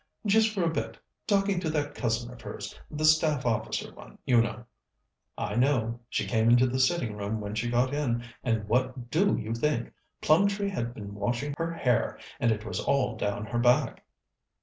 [0.25, 0.97] "Just for a bit;
[1.27, 4.65] talking to that cousin of hers the Staff Officer one, you know."
[5.37, 5.99] "I know.
[6.09, 9.93] She came into the sitting room when she got in, and what do you think?
[10.19, 14.03] Plumtree had been washing her hair, and it was all down her back!"